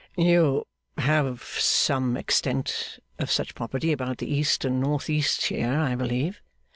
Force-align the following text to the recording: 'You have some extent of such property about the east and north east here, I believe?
'You 0.17 0.65
have 0.97 1.43
some 1.43 2.17
extent 2.17 2.97
of 3.19 3.29
such 3.29 3.53
property 3.53 3.91
about 3.91 4.17
the 4.17 4.33
east 4.33 4.65
and 4.65 4.81
north 4.81 5.11
east 5.11 5.45
here, 5.45 5.75
I 5.77 5.93
believe? 5.93 6.41